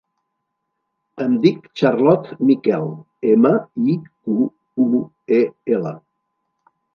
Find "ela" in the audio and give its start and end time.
5.77-5.95